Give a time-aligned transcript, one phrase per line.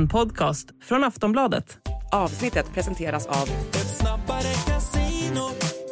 [0.00, 1.78] En podcast från Aftonbladet.
[2.12, 3.48] Avsnittet presenteras av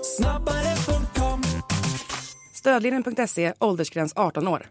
[0.02, 1.42] snabbare.com
[2.54, 4.66] Stödlinjen.se, åldersgräns 18 år.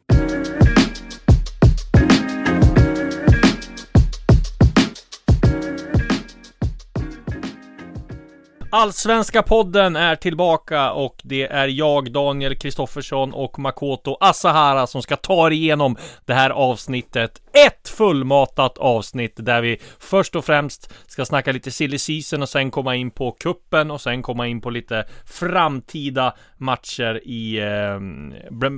[8.77, 15.15] Allsvenska podden är tillbaka och det är jag, Daniel Kristoffersson och Makoto Asahara som ska
[15.15, 17.41] ta er igenom det här avsnittet.
[17.65, 22.71] Ett fullmatat avsnitt där vi först och främst ska snacka lite silly season och sen
[22.71, 27.99] komma in på kuppen och sen komma in på lite framtida matcher i eh,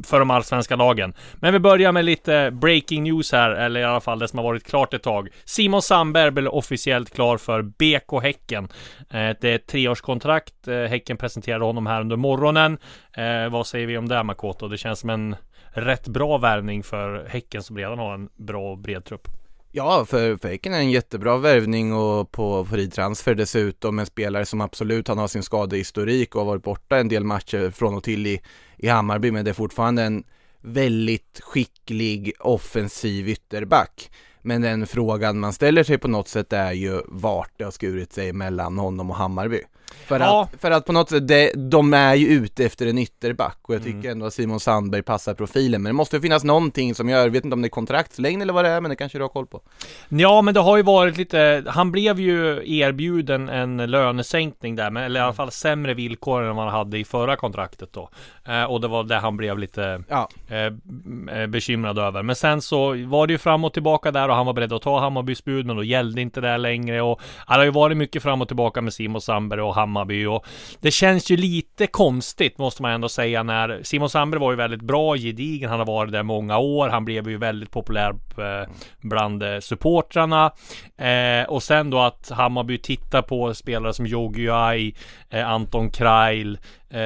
[0.05, 1.13] för de allsvenska lagen.
[1.35, 4.43] Men vi börjar med lite breaking news här, eller i alla fall det som har
[4.43, 5.29] varit klart ett tag.
[5.45, 8.63] Simon Sandberg blev officiellt klar för BK Häcken.
[9.09, 10.67] Eh, det är tre treårskontrakt.
[10.67, 12.77] Eh, häcken presenterade honom här under morgonen.
[13.13, 14.67] Eh, vad säger vi om det Makoto?
[14.67, 15.35] Det känns som en
[15.71, 19.27] rätt bra värvning för Häcken som redan har en bra och bred trupp.
[19.71, 24.45] Ja, för, för Häcken är en jättebra värvning och på fri transfer dessutom en spelare
[24.45, 28.03] som absolut han har sin skadehistorik och har varit borta en del matcher från och
[28.03, 28.41] till i,
[28.77, 30.23] i Hammarby men det är fortfarande en
[30.61, 34.09] väldigt skicklig offensiv ytterback.
[34.41, 38.13] Men den frågan man ställer sig på något sätt är ju vart det har skurit
[38.13, 39.61] sig mellan honom och Hammarby.
[40.07, 40.49] För, Ja.
[40.53, 43.75] att, för att på något sätt, det, de är ju ute efter en ytterback och
[43.75, 44.11] jag tycker Mm.
[44.11, 45.81] ändå att Simon Sandberg passar profilen.
[45.81, 48.53] Men det måste finnas någonting som gör, jag vet inte om det är kontraktslängd eller
[48.53, 49.61] vad det är, men det kanske du har koll på.
[50.09, 51.63] Ja, men det har ju varit lite.
[51.67, 56.55] Han blev ju erbjuden en lönesänkning där, men eller i alla fall sämre villkor än
[56.55, 58.09] vad han hade i förra kontraktet då.
[58.47, 62.23] Eh, och det var det han blev lite Ja, eh, eh, bekymrad över.
[62.23, 64.81] Men sen så var det ju fram och tillbaka där och han var beredd att
[64.81, 68.23] ta Hammarbys bud, men då gällde inte det längre och det har ju varit mycket
[68.23, 70.45] fram och tillbaka med Simon Sandberg och Hammarby och
[70.81, 74.81] det känns ju lite konstigt måste man ändå säga när Simon Sandberg var ju väldigt
[74.81, 78.69] bra, gedigen, han har varit där många år, han blev ju väldigt populär eh,
[79.01, 80.51] bland eh, supportrarna.
[80.97, 84.95] Eh, och sen då att Hammarby tittar på spelare som Yogi Ai,
[85.29, 86.59] eh, Anton Krail,
[86.89, 87.01] eh,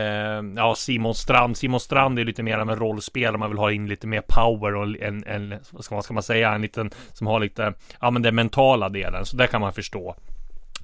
[0.55, 1.57] ja Simon Strand.
[1.57, 4.75] Simon Strand är lite mer av en rollspelare, man vill ha in lite mer power
[4.75, 8.11] och en, en vad ska man, ska man säga, en liten som har lite, ja
[8.11, 10.15] men den mentala delen, så det kan man förstå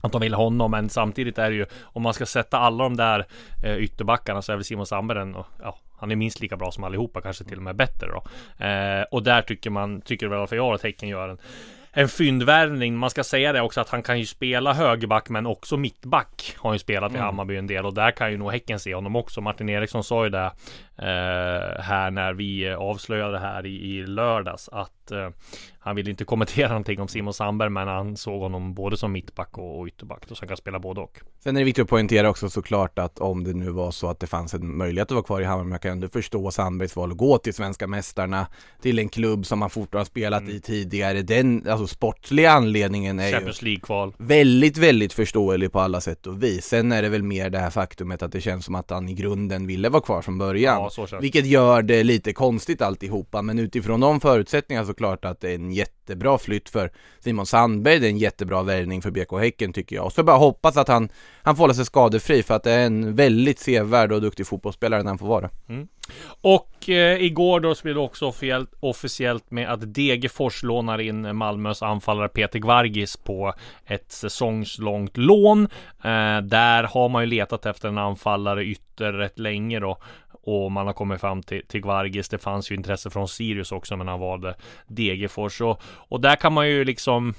[0.01, 2.97] att de vill honom, men samtidigt är det ju om man ska sätta alla de
[2.97, 3.25] där
[3.63, 6.71] eh, ytterbackarna så är väl Simon Sandberg en, och, ja, han är minst lika bra
[6.71, 8.23] som allihopa, kanske till och med bättre då.
[8.65, 11.37] Eh, och där tycker man, tycker väl i alla fall jag att Häcken gör en
[11.91, 12.97] en fyndvärvning.
[12.97, 16.55] Man ska säga det också att han kan ju spela högerback men också mittback.
[16.57, 19.15] Har ju spelat i Hammarby en del och där kan ju nog Häcken se honom
[19.15, 19.41] också.
[19.41, 20.51] Martin Eriksson sa ju det
[20.97, 25.29] eh, här när vi avslöjade det här i, i lördags att eh,
[25.79, 29.57] han ville inte kommentera någonting om Simon Sandberg men han såg honom både som mittback
[29.57, 31.19] och, och ytterback så han kan spela både och.
[31.43, 34.19] Sen är det viktigt att poängtera också såklart att om det nu var så att
[34.19, 37.11] det fanns en möjlighet att vara kvar i Hammarby, man kan ändå förstå Sandbergs val
[37.11, 38.47] att gå till svenska mästarna,
[38.81, 40.55] till en klubb som han fortfarande har spelat Mm.
[40.55, 41.21] i tidigare.
[41.21, 44.13] Den, alltså sportsliga anledningen är Champions League-kval.
[44.17, 46.65] väldigt, väldigt förståelig på alla sätt och vis.
[46.65, 49.13] Sen är det väl mer det här faktumet att det känns som att han i
[49.13, 50.89] grunden ville vara kvar från början.
[50.97, 51.07] Ja.
[51.21, 55.55] Vilket gör det lite konstigt alltihopa, men utifrån de förutsättningarna så klart att det är
[55.55, 59.95] en jättebra flytt för Simon Sandberg, det är en jättebra värvning för BK Häcken tycker
[59.95, 60.05] jag.
[60.05, 61.09] Och så bara hoppas att han,
[61.43, 65.03] han får hålla sig skadefri för att det är en väldigt sevärd och duktig fotbollsspelare
[65.03, 65.49] när han får vara.
[65.69, 65.87] Mm.
[66.41, 71.35] Och eh, igår då så blev det också officiellt, officiellt med att Degerfors lånar in
[71.35, 73.53] Malmös anfallare Peter Gvargis på
[73.85, 75.63] ett säsongslångt lån.
[76.03, 79.97] Eh, där har man ju letat efter en anfallare ytter rätt länge då.
[80.49, 82.29] Och man har kommit fram till, till Gvargis.
[82.29, 84.55] Det fanns ju intresse från Sirius också men han valde
[84.87, 85.61] Degerfors.
[85.61, 87.33] Och, och där kan man ju liksom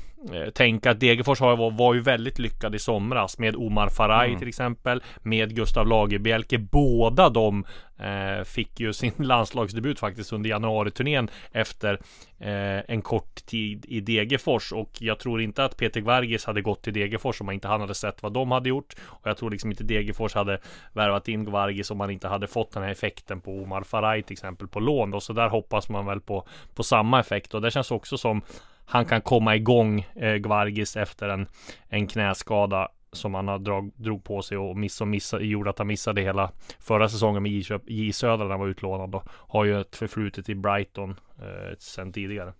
[0.55, 4.49] tänka att Degerfors har, var, var ju väldigt lyckad i somras med Omar Faraj till
[4.49, 5.03] exempel.
[5.23, 6.59] Med Gustav Lagerbielke.
[6.59, 7.65] Båda de
[7.99, 12.01] eh, fick ju sin landslagsdebut faktiskt under januariturnén efter
[12.39, 14.73] eh, en kort tid i Degerfors.
[14.73, 17.95] Och jag tror inte att Peter Gvargis hade gått till Degerfors om inte han hade
[17.95, 18.95] sett vad de hade gjort.
[19.03, 20.59] Och jag tror liksom inte Degerfors hade
[20.93, 24.33] värvat in Gvargis om man inte hade fått den här effekten på Omar Faraj till
[24.33, 25.15] exempel på lån.
[25.15, 27.55] Och så där hoppas man väl på, på samma effekt.
[27.55, 28.43] Och det känns också som
[28.91, 31.47] han kan komma igång eh, Gvargis efter en,
[31.89, 35.79] en knäskada som han har drag, drog på sig och miss, som missa, gjorde att
[35.79, 39.25] han missade hela förra säsongen med J, Söder J Södra när han var utlånad och
[39.29, 42.53] har ju ett förflutet i Brighton eh, sen tidigare.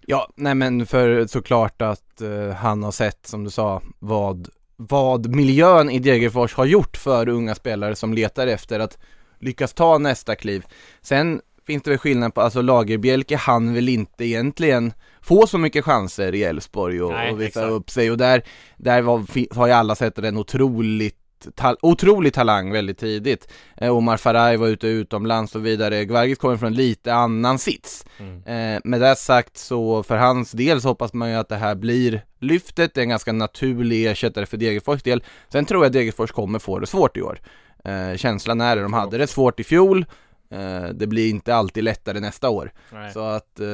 [0.00, 5.34] Ja, nej men för såklart att eh, han har sett, som du sa, vad, vad
[5.34, 8.98] miljön i Degerfors har gjort för unga spelare som letar efter att
[9.38, 10.64] lyckas ta nästa kliv.
[11.00, 14.92] Sen finns det väl skillnad på, alltså Lagerbjälke han väl inte egentligen
[15.22, 17.72] få så mycket chanser i Elfsborg och, Nej, och visa exakt.
[17.72, 18.42] upp sig och där,
[18.76, 23.48] där var, har ju alla sett den otroligt väldigt, ta otrolig talang väldigt tidigt.
[23.76, 26.04] Eh, Omar Faraj var ute utomlands och vidare.
[26.04, 28.04] Gvargis kommer från lite annan sits.
[28.18, 28.36] Mm.
[28.36, 31.74] Eh, med det sagt så för hans del så hoppas man ju att det här
[31.74, 35.24] blir lyftet, det är en ganska naturlig ersättare för Degerfors del.
[35.52, 37.40] Sen tror jag att Degerfors kommer få det svårt i år.
[37.84, 40.06] Eh, känslan är det, de hade det svårt i fjol.
[40.52, 42.72] Eh, det blir inte alltid lättare nästa år.
[42.92, 43.12] Nej.
[43.12, 43.66] Så att, eh,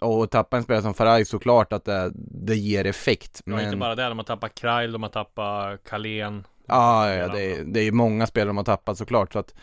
[0.00, 3.42] och tappa en spelare som Faraj såklart att det, det ger effekt.
[3.44, 6.44] Ja, inte Men bara det, de har tappat Krail, de har tappat Carlén.
[6.66, 9.32] ja, ja det, är, det är många spelare de har tappat såklart.
[9.32, 9.54] Så att,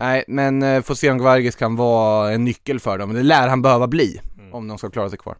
[0.00, 3.14] nej, men eh, får se om Gvargis kan vara en nyckel för dem.
[3.14, 4.54] Det lär han behöva bli Mm.
[4.54, 5.36] om de ska klara sig kvar.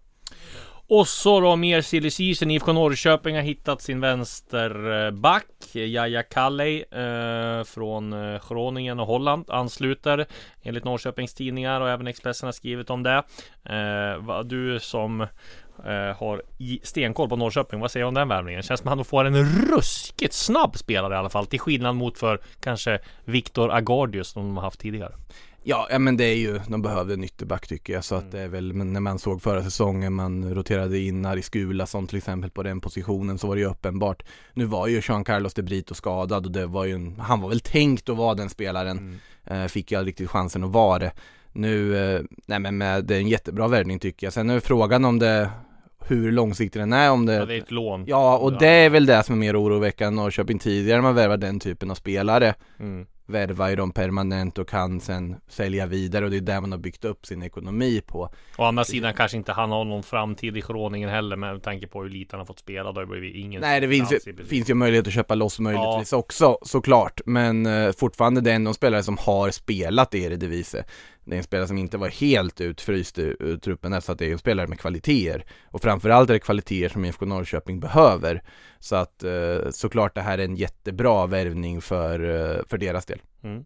[0.89, 2.51] Och så då mer silly season.
[2.51, 5.47] IFK Norrköping har hittat sin vänsterback.
[5.75, 10.27] Eh, Jaja Kalley eh, från eh, Groningen och Holland ansluter
[10.63, 13.23] enligt Norrköpings tidningar och även Expressen har skrivit om det.
[13.65, 16.43] Eh, vad du som eh, har
[16.83, 18.63] stenkoll på Norrköping, vad säger du om den värvningen?
[18.63, 22.19] Känns som att han får en ruskigt snabb spelare i alla fall, till skillnad mot
[22.19, 25.13] för kanske Viktor Agardius som de har haft tidigare.
[25.69, 28.41] Ja, ja men det är ju, de behövde en ytterback tycker jag så att det
[28.41, 32.51] är väl, men när man såg förra säsongen man roterade in Ari Skulason till exempel
[32.51, 34.23] på den positionen så var det ju uppenbart.
[34.55, 37.49] Nu var ju Jean Carlos de Brito skadad och det var ju en, han var
[37.49, 39.21] väl tänkt att vara den spelaren.
[39.45, 41.13] Eh, fick ju aldrig riktigt chansen att vara det.
[41.53, 44.35] Nu, eh, nej men med, det är en jättebra värvning tycker jag.
[44.35, 45.51] Sen är frågan om det,
[46.05, 48.05] hur långsiktig den är om det Ja, det är ett lån.
[48.07, 51.61] Ja, och det är väl det som är mer oroväckande Norrköping tidigare man värvar den
[51.61, 53.07] typen av spelare Mm.
[53.27, 56.79] Värvar ju dem permanent och kan sen sälja vidare och det är där man har
[56.79, 58.31] byggt upp sin ekonomi på.
[58.59, 62.03] Å andra sidan kanske inte han har någon framtid i Groningen heller med tanke på
[62.03, 62.93] hur lite han har fått spela.
[62.93, 66.13] Då har det ingen Nej det finns ju, finns ju möjlighet att köpa loss möjligtvis
[66.13, 70.85] också såklart men eh, fortfarande det är ändå en spelare som har spelat i Eredivisie.
[71.27, 74.27] Det är en spelare som inte var helt utfryst ur, ur truppen så att det
[74.27, 78.43] är en spelare med kvaliteter och framförallt är det kvaliteter som IFK Norrköping behöver.
[78.79, 83.19] Så att eh, såklart det här är en jättebra värvning för, eh, för deras del.
[83.43, 83.65] Mm.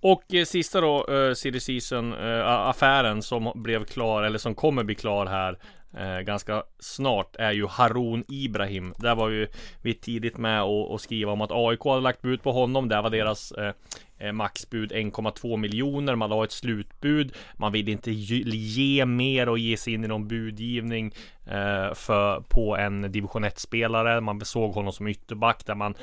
[0.00, 4.84] Och eh, sista då, eh, silly season eh, affären som blev klar eller som kommer
[4.84, 5.58] bli klar här
[5.96, 8.94] eh, ganska snart är ju Harun Ibrahim.
[8.98, 9.46] Där var ju
[9.82, 12.88] vi tidigt med och, och skriva om att AIK hade lagt bud på honom.
[12.88, 13.72] Där var deras eh,
[14.18, 16.14] eh maxbud 1,2 miljoner.
[16.14, 17.32] Man la ett slutbud.
[17.54, 21.14] Man ville inte ge, mer och ge sig in i någon budgivning
[21.46, 24.20] eh, för, på en division 1-spelare.
[24.20, 25.94] Man såg honom som ytterback där man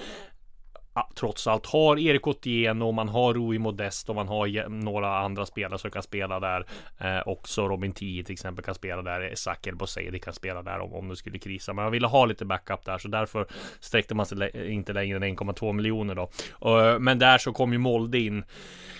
[1.15, 5.79] trots allt har Erik Otieno, man har Rui Modest och man har några andra spelare
[5.79, 6.65] som kan spela där.
[6.97, 9.31] Eh, också Robin Tii till exempel kan spela där.
[9.35, 11.73] Sakel El kan spela där om, om det skulle krisa.
[11.73, 13.47] Men man ville ha lite backup där så därför
[13.79, 16.29] sträckte man sig inte längre än 1,2 miljoner då.
[16.65, 18.43] Eh, men där så kom ju Molde in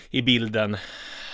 [0.10, 0.78] i bilden.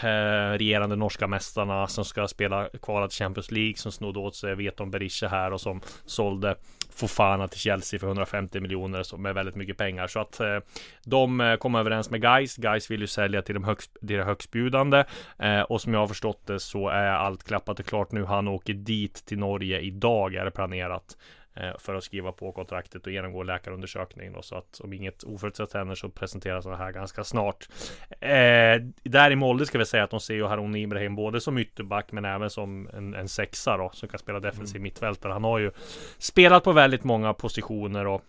[0.03, 4.91] Eh, regerande norska mästarna som ska spela kvalat Champions League som snodde åt sig Veton
[4.91, 6.55] Berisha här och som sålde
[6.95, 10.07] Fofana till Chelsea för 150 miljoner som är väldigt mycket pengar.
[10.07, 10.57] Så att eh,
[11.05, 12.55] de eh, kom överens med Guys.
[12.55, 15.03] Guys vill ju sälja till de högst, högstbjudande.
[15.39, 18.25] Eh, och som jag har förstått det så är allt klappat och klart nu.
[18.25, 21.17] Han åker dit till Norge idag är det planerat
[21.55, 25.73] eh, För att skriva på kontraktet och genomgå läkarundersökning då, så att om inget oförutsett
[25.73, 27.67] händer så presenteras det här ganska snart.
[28.09, 31.57] Eh, där i Molde ska vi säga att de ser ju Harun Ibrahim både som
[31.57, 35.33] ytterback men även som en, en sexa då som kan spela defensiv mittfältare.
[35.33, 35.71] Han har ju
[36.17, 38.21] spelat på väldigt många positioner och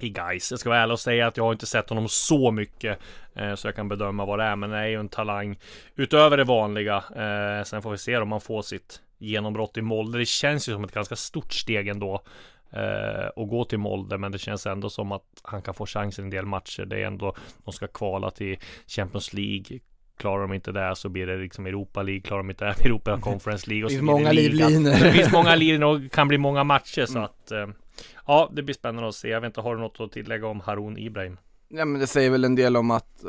[0.00, 0.50] i guys.
[0.50, 2.98] Jag ska vara ärlig och säga att jag har inte sett honom så mycket
[3.34, 4.56] eh, så jag kan bedöma vad det är.
[4.56, 5.58] Men det är ju en talang
[5.94, 6.96] utöver det vanliga.
[6.96, 10.18] Eh, sen får vi se om man får sitt genombrott i Molde.
[10.18, 12.22] Det känns ju som ett ganska stort steg ändå
[12.72, 14.18] eh, att gå till Molde.
[14.18, 16.84] Men det känns ändå som att han kan få chansen i en del matcher.
[16.84, 19.78] Det är ändå de ska kvala till Champions League.
[20.18, 22.20] Klarar de inte det så blir det liksom Europa League.
[22.22, 23.84] Klarar de inte det Europa Conference League.
[23.84, 24.90] Och Det finns många livlinor.
[25.04, 27.06] Det finns många linjer och kan bli många matcher.
[27.06, 27.24] Så Mm.
[27.24, 27.66] att eh,
[28.26, 29.28] Ja, det blir spännande att se.
[29.28, 31.36] Jag vet inte, har du något att tillägga om Harun Ibrahim?
[31.68, 33.24] Ja men det säger väl en del om att,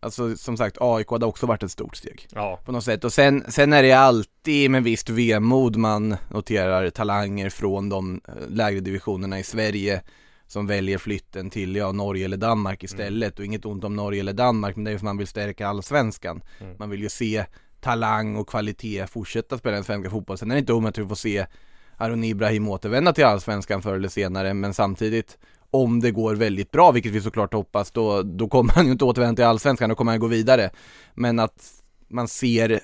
[0.00, 2.26] alltså som sagt AIK hade också varit ett stort steg.
[2.34, 3.04] Ja, På något sätt.
[3.04, 8.34] Och sen, sen är det alltid med visst vemod man noterar talanger från de eh,
[8.48, 10.02] lägre divisionerna i Sverige
[10.46, 13.38] som väljer flytten till, ja, Norge eller Danmark istället.
[13.38, 15.68] Och inget ont om Norge eller Danmark, men det är ju för man vill stärka
[15.68, 16.42] allsvenskan.
[16.60, 16.76] Mm.
[16.78, 17.44] Man vill ju se
[17.80, 20.38] talang och kvalitet fortsätta spela den svenska fotbollen.
[20.38, 21.46] Sen är det inte omöjligt att vi får se
[21.96, 25.38] Aron Ibrahim återvända till allsvenskan förr eller senare, men samtidigt
[25.82, 29.04] om det går väldigt bra, vilket vi såklart hoppas, då, då kommer han ju inte
[29.04, 30.70] återvända till allsvenskan, då kommer han gå vidare.
[31.14, 31.70] Men att
[32.08, 32.80] man ser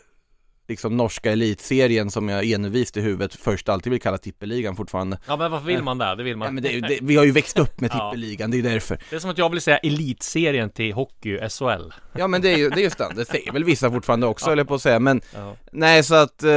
[0.69, 5.19] liksom norska elitserien som jag envist i huvudet först alltid vill kalla tippeligan fortfarande.
[5.27, 6.15] ja men varför vill man det?
[6.15, 6.47] Det vill man.
[6.47, 8.11] Ja, men det, det, vi har ju växt upp med Ja.
[8.11, 8.99] tippeligan, det är därför.
[9.11, 11.93] Det är som att jag vill säga elitserien till hockey, SHL.
[12.19, 14.51] Ja men det är ju, det är just det, det säger väl vissa fortfarande också,
[14.51, 15.57] eller på att säga, men Ja.
[15.73, 16.51] nej så att eh,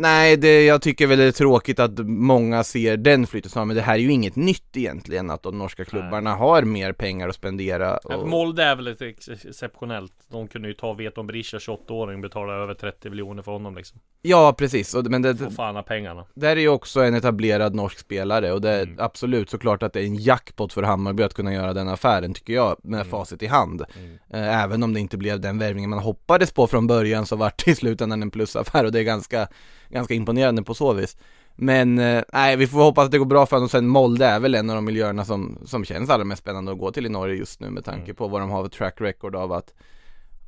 [0.00, 3.76] Nej, det, jag tycker väl det är tråkigt att många ser den flytten snarare, men
[3.76, 7.34] det här är ju inget nytt egentligen att de norska klubbarna har mer pengar att
[7.34, 7.96] spendera.
[7.96, 8.28] Och...
[8.28, 10.12] Molde är väl ex exceptionellt.
[10.30, 14.00] De kunde ju ta Veton Berisha 28-åring och betala över 30 miljoner för honom liksom.
[14.22, 14.94] Ja, precis.
[14.94, 16.24] Och, men det, Få fan pengarna.
[16.34, 18.96] där är ju också en etablerad norsk spelare och det är Mm.
[18.98, 22.52] absolut såklart att det är en jackpot för Hammarby att kunna göra den affären tycker
[22.52, 23.10] jag med Mm.
[23.10, 23.84] facit i hand.
[23.98, 24.18] Mm.
[24.44, 27.64] Eh, Även om det inte blev den värvningen man hoppades på från början så vart
[27.64, 29.48] det i slutändan en plusaffär och det är ganska,
[29.90, 31.16] ganska imponerande på så vis.
[31.56, 34.40] Men eh, nej, vi får hoppas att det går bra för honom sen Molde är
[34.40, 37.08] väl en av de miljöerna som, som känns allra mest spännande att gå till i
[37.08, 38.14] Norge just nu med tanke Mm.
[38.16, 39.74] på vad de har för track record av att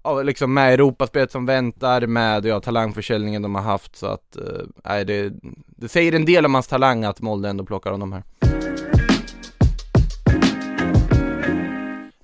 [0.04, 4.42] Ja, liksom med Europaspelet som väntar, med ja, talangförsäljningen de har haft så att, eh,
[4.84, 5.32] nej det,
[5.66, 8.22] det säger en del om hans talang att Molde ändå plockar honom här.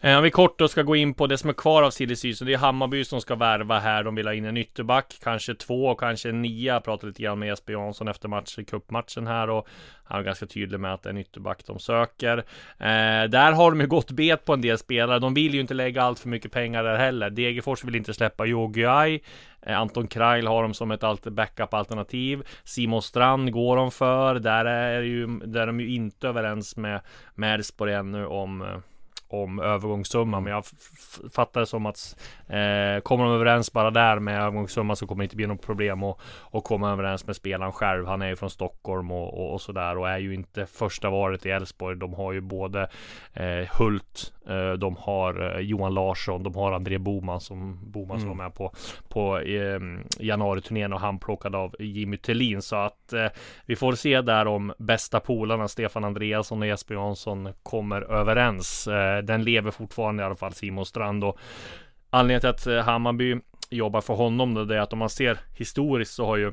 [0.09, 2.17] Eh, om vi kort då ska gå in på det som är kvar av silly
[2.17, 4.05] season, det är Hammarby som ska värva här.
[4.05, 6.75] De vill ha in en ytterback, kanske två, kanske en nia.
[6.75, 9.69] Jag pratade lite grann med Jesper Jansson efter matchen, cupmatchen här och
[10.05, 12.39] han är ganska tydlig med att det är en ytterback de söker.
[12.79, 15.19] Eh, där har de ju gått bet på en del spelare.
[15.19, 17.31] De vill ju inte lägga allt för mycket pengar där heller.
[17.31, 19.21] Degerfors vill inte släppa Yogi
[19.63, 22.43] eh, Anton Krail har de som ett backup-alternativ.
[22.65, 24.35] Simon Strand går de för.
[24.35, 27.01] Där är, ju, där är de ju inte överens med
[27.35, 28.79] Mersborg Elfsborg ännu om eh,
[29.29, 30.65] om övergångssumman men jag
[31.33, 32.17] fattar det som att
[32.47, 36.03] eh, kommer de överens bara där med övergångssumman så kommer det inte bli något problem
[36.03, 36.19] att
[36.53, 38.07] att komma överens med spelaren själv.
[38.07, 41.47] Han är ju från Stockholm och, och, och sådär och är ju inte första varet
[41.47, 41.97] i Elfsborg.
[41.97, 42.89] De har ju både
[43.35, 44.33] eh, Hult,
[44.79, 48.39] de har eh, Johan Larsson, de har André Boman som Boman som Mm.
[48.39, 48.73] var med på
[49.09, 49.81] på eh,
[50.19, 53.27] januariturnén och han plockade av Jimmy Tillin så att eh,
[53.67, 58.87] vi får se där om bästa polarna Stefan Andreasson och Jesper Jansson kommer överens.
[58.89, 61.39] Eh, den lever fortfarande i alla fall Simon Strand och
[62.11, 63.37] anledningen till att eh, Hammarby
[63.71, 66.53] jobbar för honom då, det är att om man ser historiskt så har ju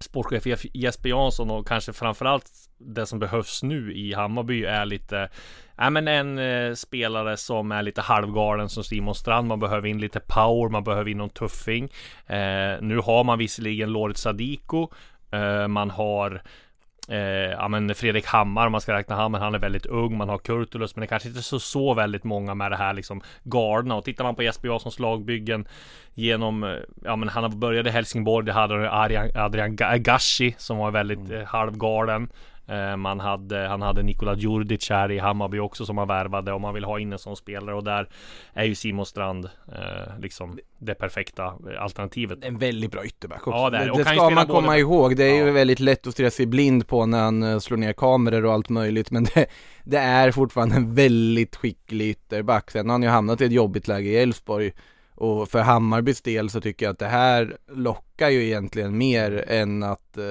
[0.00, 5.28] sportchef Jesper Jansson och kanske framförallt det som behövs nu i Hammarby är lite
[5.76, 9.48] Ja men en eh, spelare som är lite halvgalen som Simon Strand.
[9.48, 11.84] Man behöver in lite power, man behöver in någon tuffing.
[12.26, 14.88] Eh, Nu har man visserligen Loret Sadiko
[15.32, 16.42] eh, Man har
[17.10, 17.18] Eh,
[17.50, 20.16] ja men Fredrik Hammar, om man ska räkna han, men han är väldigt ung.
[20.16, 23.20] Man har Kurtulus, men det kanske inte så, så väldigt många med det här liksom
[23.42, 23.94] garderna.
[23.94, 25.68] Och tittar man på Jesper Janssons lagbyggen
[26.14, 26.70] genom, eh,
[27.04, 31.30] ja men han började i Helsingborg, det hade Adrian, Adrian Ga- Gashi som var väldigt
[31.30, 32.28] eh, halvgalen.
[32.70, 36.60] Eh, Man hade, han hade Nikola Djurdjic här i Hammarby också som han värvade och
[36.60, 38.08] man vill ha in en sån spelare och där
[38.52, 42.38] är ju Simon Strand eh, liksom det perfekta alternativet.
[42.44, 43.58] En väldigt bra ytterback också.
[43.60, 43.84] Ja, det det.
[43.98, 45.16] ju ska man komma både- ihåg.
[45.16, 45.52] Det är ju Ja.
[45.52, 48.68] väldigt lätt att stirra sig blind på när han eh, slår ner kameror och allt
[48.68, 49.10] möjligt.
[49.10, 49.46] Men det,
[49.84, 52.70] det är fortfarande en väldigt skicklig ytterback.
[52.70, 54.72] Sen har han ju hamnat i ett jobbigt läge i Elfsborg.
[55.20, 59.82] Och för Hammarbys del så tycker jag att det här lockar ju egentligen mer än
[59.82, 60.24] att eh,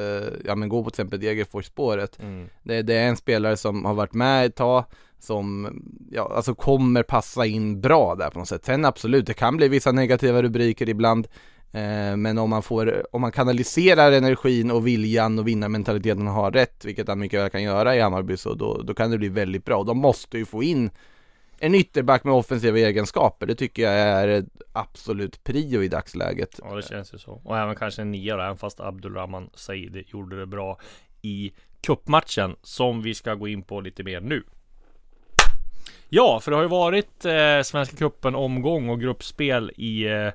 [0.45, 2.19] ja, men gå på till exempel Degerfors-spåret.
[2.19, 2.49] Mm.
[2.63, 4.85] Det, det är en spelare som har varit med ett tag
[5.19, 5.73] som,
[6.11, 8.65] ja, alltså kommer passa in bra där på något sätt.
[8.65, 11.27] Sen absolut, det kan bli vissa negativa rubriker ibland.
[11.71, 16.51] Eh, men om man får, om man kanaliserar energin och viljan och vinnarmentaliteten och har
[16.51, 19.29] rätt, vilket han mycket väl kan göra i Hammarby, så då, då kan det bli
[19.29, 19.77] väldigt bra.
[19.77, 20.89] Och de måste ju få in
[21.59, 23.47] en ytterback med offensiva egenskaper.
[23.47, 24.45] Det tycker jag är
[24.79, 26.59] absolut prio i dagsläget.
[26.63, 27.41] Ja det känns ju så.
[27.43, 30.79] Och även kanske en nia då, även fast Abdulrahman Said gjorde det bra
[31.21, 34.43] i cupmatchen som vi ska gå in på lite mer nu.
[36.09, 40.27] Ja, för det har ju varit eh, Svenska cupen omgång och gruppspel i eh,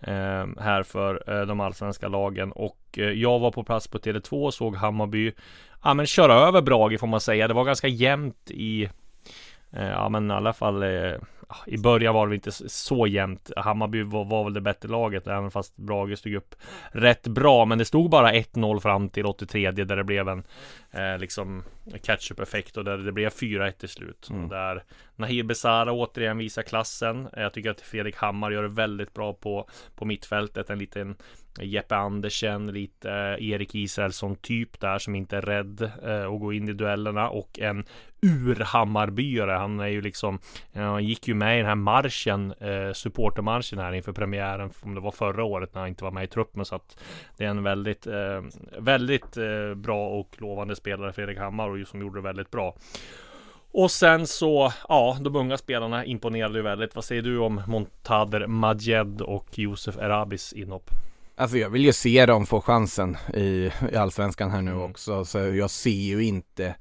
[0.00, 4.44] eh, här för eh, de allsvenska lagen och eh, jag var på plats på Tele2
[4.44, 5.32] och såg Hammarby
[5.84, 7.48] ja, men köra över Brage får man säga.
[7.48, 8.88] Det var ganska jämnt i
[9.72, 11.12] eh, ja men i alla fall eh,
[11.66, 13.50] i början var det inte så jämnt.
[13.56, 16.54] Hammarby var, var väl det bättre laget, även fast Brage stod upp
[16.92, 17.64] rätt bra.
[17.64, 20.44] Men det stod bara 1-0 fram till 83 där det blev en
[20.90, 21.62] eh, liksom
[22.02, 24.28] catch-up-effekt och där det blev 4-1 till slut.
[24.30, 24.48] Mm.
[24.48, 24.84] Där
[25.16, 27.28] Nahir Besara återigen visar klassen.
[27.36, 30.70] Jag tycker att Fredrik Hammar gör det väldigt bra på, på mittfältet.
[30.70, 31.16] En liten
[31.62, 36.52] Jeppe Andersen, lite eh, Erik Israelsson typ där som inte är rädd eh, att gå
[36.52, 37.84] in i duellerna och en
[38.22, 39.52] urhammarbyare.
[39.52, 40.38] Han är ju liksom,
[40.72, 44.94] eh, han gick ju med i den här marschen, eh, supportermarschen här inför premiären, om
[44.94, 46.64] det var förra året när han inte var med i truppen.
[46.64, 47.02] Så att
[47.36, 48.42] det är en väldigt, eh,
[48.78, 52.74] väldigt eh, bra och lovande spelare, Fredrik Hammar, och som gjorde det väldigt bra.
[53.72, 56.94] Och sen så, ja, de unga spelarna imponerade ju väldigt.
[56.94, 60.90] Vad säger du om Montader Majed och Josef Erabis inhopp?
[61.38, 64.82] Alltså jag vill ju se dem få chansen i, i Allsvenskan här nu Mm.
[64.82, 66.74] också, så jag ser ju inte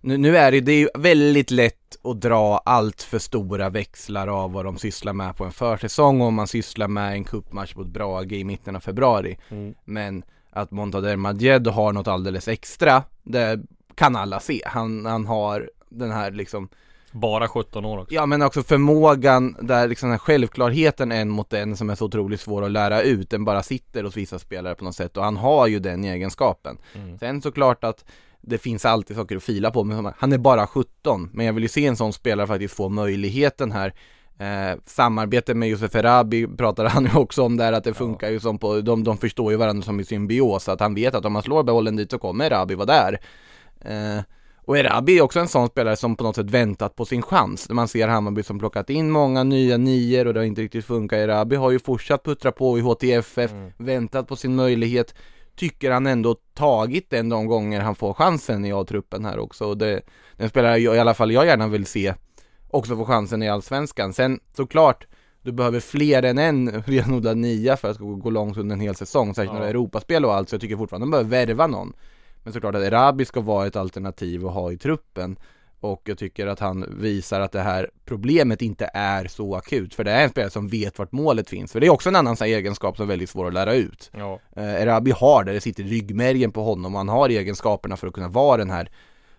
[0.00, 4.28] nu, nu är det, det är ju väldigt lätt att dra allt för stora växlar
[4.28, 7.86] av vad de sysslar med på en försäsong om man sysslar med en cupmatch mot
[7.86, 9.38] Brage i mitten av februari.
[9.48, 9.74] Mm.
[9.84, 13.60] Men att Montader Majed har något alldeles extra, det
[13.94, 14.62] kan alla se.
[14.66, 16.68] Han, han har den här liksom
[17.12, 18.14] Bara 17 år också.
[18.14, 22.04] Ja men också förmågan där liksom den här självklarheten en mot en som är så
[22.04, 25.24] otroligt svår att lära ut, den bara sitter hos vissa spelare på något sätt och
[25.24, 26.78] han har ju den egenskapen.
[26.94, 27.18] Mm.
[27.18, 28.04] Sen såklart att
[28.40, 31.62] det finns alltid saker att fila på, men han är bara 17, men jag vill
[31.62, 33.94] ju se en sån spelare faktiskt få möjligheten här
[34.38, 38.40] Eh, samarbete med Josef Erabi pratade han ju också om där att det funkar ju
[38.40, 41.32] som på, de, de förstår ju varandra som i symbios, att han vet att om
[41.32, 43.20] man slår bollen dit så kommer Erabi vara där.
[43.80, 44.22] Eh,
[44.64, 47.68] och Erabi är också en sån spelare som på något sätt väntat på sin chans.
[47.70, 51.16] Man ser Hammarby som plockat in många nya nior och det har inte riktigt funkat.
[51.16, 55.14] Erabi har ju fortsatt puttra på i HTFF, väntat på sin möjlighet.
[55.56, 59.64] Tycker han ändå tagit den de gånger han får chansen i A-truppen här också.
[59.64, 60.02] Och det,
[60.36, 62.14] den spelare jag, i alla fall jag gärna vill se
[62.70, 64.12] också få chansen i Allsvenskan.
[64.12, 65.06] Sen såklart,
[65.42, 69.34] du behöver fler än en renodlad nia för att gå, långt under en hel säsong,
[69.34, 69.64] särskilt Ja.
[69.64, 71.92] är Europaspel och allt, så jag tycker fortfarande de behöver värva någon.
[72.42, 75.36] Men såklart att Erabi ska vara ett alternativ att ha i truppen.
[75.80, 79.94] Och jag tycker att han visar att det här problemet inte är så akut.
[79.94, 81.72] För det är en spelare som vet vart målet finns.
[81.72, 83.74] För det är också en annan sån här egenskap som är väldigt svår att lära
[83.74, 84.10] ut.
[84.14, 84.40] Ja.
[84.56, 88.06] Eh, Erabi har det, det sitter i ryggmärgen på honom och han har egenskaperna för
[88.06, 88.90] att kunna vara den här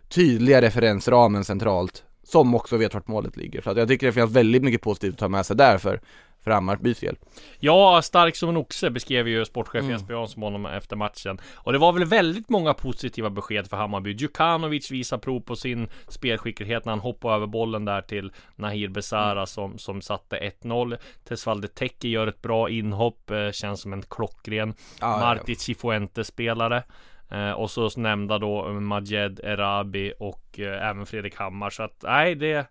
[0.09, 3.61] tydliga referensramen centralt som också vet vart målet ligger.
[3.61, 6.01] Så jag tycker det finns väldigt mycket positivt att ta med sig där för,
[6.43, 7.15] för Hammarbys del.
[7.59, 9.91] Ja, stark som en oxe beskrev ju sportchef Mm.
[9.91, 11.37] Jesper Jansson honom efter matchen.
[11.55, 14.11] Och det var väl väldigt många positiva besked för Hammarby.
[14.11, 19.31] Djukanovic visar prov på sin spelskicklighet när han hoppar över bollen där till Nahir Besara
[19.33, 19.47] Mm.
[19.47, 20.97] som, som satte 1-0.
[21.27, 26.83] Tesvalde Teki gör ett bra inhopp, eh, känns som en klockren Ja, Marti Cifuentes spelare.
[27.31, 31.69] Eh, och så nämnda då Majed Erabi och eh, även Fredrik Hammar.
[31.69, 32.67] Så att nej, det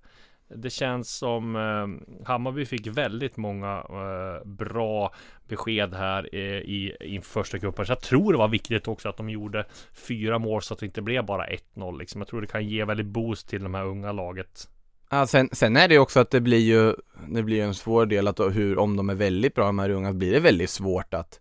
[0.56, 5.14] det känns som eh, Hammarby fick väldigt många eh, bra
[5.48, 7.86] besked här eh, i, i första cupen.
[7.86, 10.86] Så jag tror det var viktigt också att de gjorde fyra mål så att det
[10.86, 12.20] inte blev bara 1-0 liksom.
[12.20, 14.68] Jag tror det kan ge väldigt boost till de här unga laget.
[15.10, 16.94] Ja, sen, sen är det ju också att det blir ju,
[17.28, 19.90] det blir ju en svår del att hur, om de är väldigt bra de här
[19.90, 21.40] unga, blir det väldigt svårt att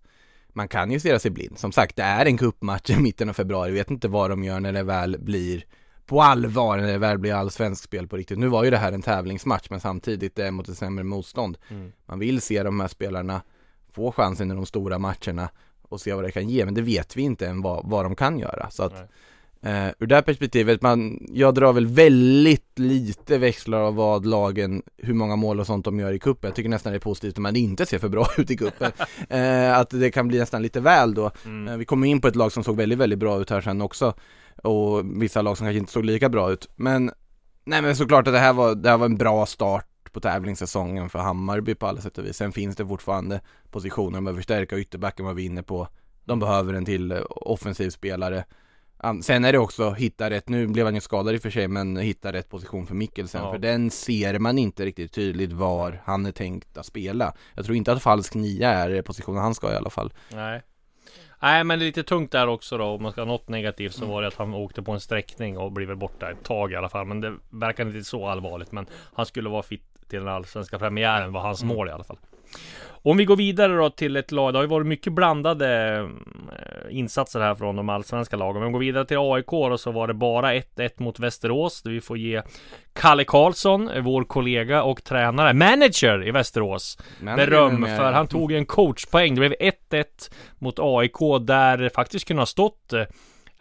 [0.53, 1.60] man kan ju stirra sig blind.
[1.60, 4.60] Som sagt, det är en cupmatch i mitten av februari, vet inte vad de gör
[4.60, 5.64] när det väl blir
[6.05, 8.40] på allvar, när det väl blir allsvensk spel på riktigt.
[8.40, 11.57] Nu var ju det här en tävlingsmatch, men samtidigt är mot ett sämre motstånd.
[11.70, 11.92] Mm.
[12.05, 13.42] Man vill se de här spelarna
[13.92, 15.50] få chansen i de stora matcherna
[15.81, 18.16] och se vad det kan ge, men det vet vi inte än vad, vad de
[18.16, 18.70] kan göra.
[18.70, 19.07] Så att Nej.
[19.63, 24.83] Eh, ur det här perspektivet, man, jag drar väl väldigt lite växlar av vad lagen,
[24.97, 26.47] hur många mål och sånt de gör i cupen.
[26.47, 28.91] Jag tycker nästan det är positivt om man inte ser för bra ut i cupen.
[29.29, 31.31] eh, att det kan bli nästan lite väl då.
[31.45, 31.67] Mm.
[31.67, 33.81] Eh, vi kommer in på ett lag som såg väldigt, väldigt bra ut här sen
[33.81, 34.13] också.
[34.63, 36.69] Och vissa lag som kanske inte såg lika bra ut.
[36.75, 37.11] Men,
[37.63, 41.09] nej men såklart att det här var, det här var en bra start på tävlingssäsongen
[41.09, 42.37] för Hammarby på alla sätt och vis.
[42.37, 45.87] Sen finns det fortfarande positioner de behöver förstärka, ytterbacken var vi inne på.
[46.25, 48.43] De behöver en till offensiv spelare.
[49.24, 51.68] Sen är det också hitta rätt, nu blev han ju skadad i och för sig,
[51.68, 53.44] men hitta rätt position för Mikkelsen.
[53.44, 53.51] Ja.
[53.51, 57.33] För den ser man inte riktigt tydligt var han är tänkt att spela.
[57.55, 60.14] Jag tror inte att falsk nia är positionen han ska i alla fall.
[60.29, 60.61] Nej.
[61.44, 63.94] Nej men det är lite tungt där också då Om man ska ha något negativt
[63.94, 66.75] så var det att han åkte på en sträckning och blev borta ett tag i
[66.75, 70.27] alla fall Men det verkar inte så allvarligt Men han skulle vara fit till den
[70.27, 72.18] allsvenska premiären var hans mål i alla fall
[73.03, 76.98] Om vi går vidare då till ett lag Det har ju varit mycket blandade eh,
[76.98, 78.53] insatser här från de allsvenska lagen.
[78.53, 81.81] Men om vi går vidare till AIK då så var det bara 1-1 mot Västerås
[81.81, 82.42] där vi får ge
[82.94, 88.11] Kalle Karlsson, vår kollega och tränare, manager i Västerås Men beröm för.
[88.11, 89.35] Han tog en coachpoäng.
[89.35, 89.53] Det blev
[89.92, 90.05] 1-1
[90.59, 93.03] mot AIK där det faktiskt kunde ha stått eh,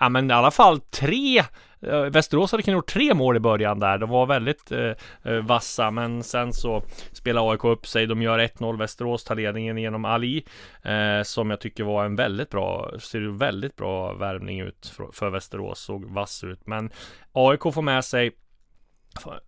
[0.03, 1.43] Ja men i alla fall tre
[1.83, 3.99] Eh, Västerås hade kunnat gjort tre mål i början där.
[3.99, 4.93] De var väldigt eh,
[5.25, 8.07] eh vassa men sen så spelar AIK upp sig.
[8.07, 8.79] De gör 1-0.
[8.79, 10.45] Västerås tar ledningen genom Ali
[10.83, 15.31] eh, som jag tycker var en väldigt bra, ser väldigt bra värvning ut för, för
[15.31, 15.81] Västerås.
[15.81, 16.67] Såg vass ut.
[16.67, 16.91] Men
[17.33, 18.33] AIK får med sig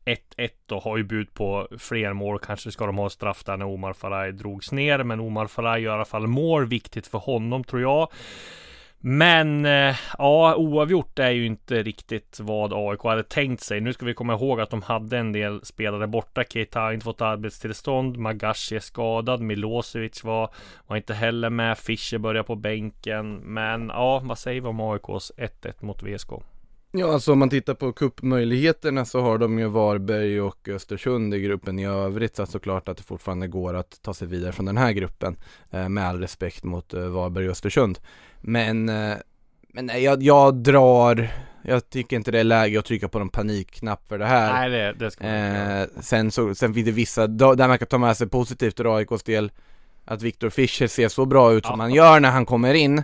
[0.05, 2.39] 1-1 och har ju bud på fler mål.
[2.39, 5.03] Kanske ska de ha straff där när Omar Faraj drogs ner.
[5.03, 6.67] Men Omar Faraj gör i alla fall mål.
[6.67, 8.09] Viktigt för honom tror jag.
[9.05, 13.81] Men eh, ja, oavgjort är ju inte riktigt vad AIK hade tänkt sig.
[13.81, 16.45] Nu ska vi komma ihåg att de hade en del spelare borta.
[16.45, 18.17] Keita har inte fått arbetstillstånd.
[18.17, 19.41] Magashi är skadad.
[19.41, 20.51] Milosevic var,
[20.87, 21.79] var inte heller med.
[21.79, 23.35] Fischer börjar på bänken.
[23.37, 26.31] Men ja, vad säger vi om AIKs 1-1 mot VSK?
[26.95, 31.41] Ja, alltså om man tittar på kuppmöjligheterna så har de ju Varberg och Östersund i
[31.41, 34.67] gruppen i övrigt så att såklart att det fortfarande går att ta sig vidare från
[34.67, 35.37] den här gruppen
[35.71, 37.99] eh, med all respekt mot eh, Varberg och Östersund.
[38.41, 39.15] Men, eh,
[39.69, 41.29] men nej, jag, jag drar,
[41.65, 44.53] jag tycker inte det är läge att trycka på någon panikknapp för det här.
[44.53, 45.35] Nej, det, det ska man.
[45.35, 48.97] Eh, sen, så, sen finns det vissa, där man kan ta med sig positivt ur
[48.97, 49.53] AIKs del
[50.05, 51.83] Att Viktor Fischer ser så bra ut som Ja.
[51.85, 52.99] han gör när han kommer in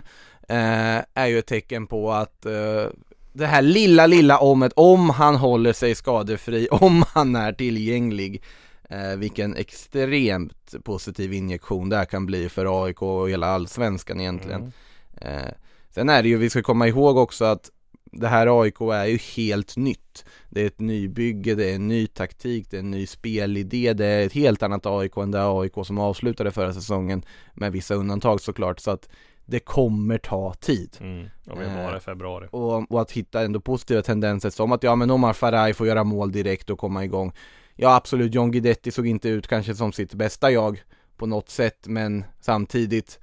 [0.49, 2.85] eh, är ju ett tecken på att eh,
[3.33, 8.43] det här lilla, lilla omet, om han håller sig skadefri, om han är tillgänglig,
[8.89, 14.73] eh, vilken extremt positiv injektion det här kan bli för AIK och hela allsvenskan egentligen.
[15.21, 15.37] Mm.
[15.37, 15.53] Eh,
[15.89, 17.69] sen är det ju, vi ska komma ihåg också att
[18.11, 20.25] det här AIK är ju helt nytt.
[20.49, 24.05] Det är ett nybygge, det är en ny taktik, det är en ny spelidé, det
[24.05, 28.41] är ett helt annat AIK än det AIK som avslutade förra säsongen med vissa undantag
[28.41, 28.79] såklart.
[28.79, 29.09] Så att
[29.49, 30.97] det kommer ta tid.
[30.99, 31.29] Mm.
[31.47, 32.47] Om bara i februari.
[32.51, 36.03] Och, och att hitta ändå positiva tendenser som att ja men Omar Faraj får göra
[36.03, 37.33] mål direkt och komma igång.
[37.75, 40.83] Ja absolut, John Guidetti såg inte ut kanske som sitt bästa jag
[41.17, 43.19] på något sätt men samtidigt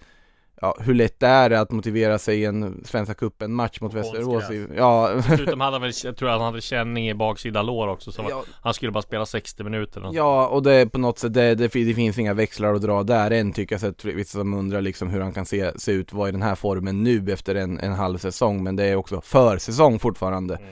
[0.60, 4.44] Ja, hur lätt är det att motivera sig i en Svenska cupen match mot Västerås?
[4.76, 8.12] Ja, Dessutom hade han väl, jag tror att han hade känning i baksida lår också
[8.12, 8.44] så Ja.
[8.62, 11.54] han skulle bara spela 60 minuter och Ja, och det är på något sätt, det,
[11.54, 14.54] det, det finns inga växlar att dra där än tycker jag, så att vissa som
[14.54, 17.54] undrar liksom hur han kan se, se ut, vara i den här formen nu efter
[17.54, 20.54] en, en halv säsong, men det är också försäsong fortfarande.
[20.56, 20.70] Mm.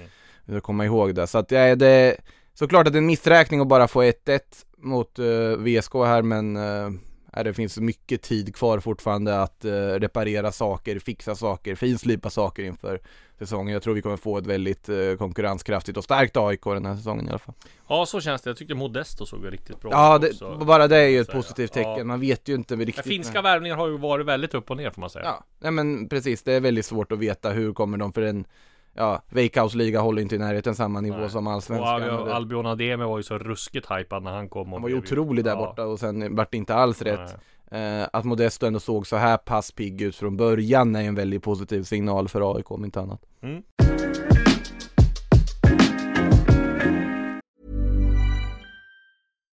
[0.49, 2.16] Ska komma ihåg det, så att ja, det är
[2.55, 4.40] såklart att det är en missräkning att bara få 1-1
[4.79, 5.25] mot eh,
[5.59, 6.90] VSK här, men ja,
[7.42, 13.01] det finns mycket tid kvar fortfarande att eh, reparera saker, fixa saker, finslipa saker inför
[13.38, 13.73] säsongen.
[13.73, 17.27] Jag tror vi kommer få ett väldigt eh, konkurrenskraftigt och starkt AIK den här säsongen
[17.27, 17.55] i alla fall.
[17.88, 20.64] Ja så känns det, jag tyckte Modesto såg riktigt bra Ja, ut det, också.
[20.64, 21.99] bara det är ju ett positivt tecken.
[21.99, 22.05] Ja.
[22.05, 23.05] Man vet ju inte Men riktigt.
[23.05, 25.25] finska värvningar har ju varit väldigt upp och ner får man säga.
[25.25, 26.42] Ja, nej men precis.
[26.42, 28.44] Det är väldigt svårt att veta hur kommer de för en
[28.96, 31.30] Ja, Veikkaus liga håller inte i närheten samma nivå Nej.
[31.30, 32.02] som allsvenskan.
[32.02, 34.88] Al- Och det- Albion Ademi var ju så ruskigt hypad när han kom Han var
[34.88, 35.57] ju otrolig där Ja.
[35.57, 37.37] borta och sen vart det inte alls rätt.
[37.70, 41.42] Eh, att Modesto ändå såg så här pass pigg ut från början är en väldigt
[41.42, 43.20] positiv signal för AIK om inte annat.
[43.42, 43.62] Mm.